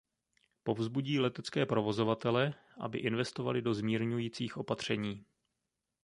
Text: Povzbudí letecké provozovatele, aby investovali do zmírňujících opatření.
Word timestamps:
Povzbudí 0.63 1.19
letecké 1.21 1.65
provozovatele, 1.69 2.53
aby 2.79 2.99
investovali 2.99 3.61
do 3.61 3.73
zmírňujících 3.73 4.57
opatření. 4.57 5.25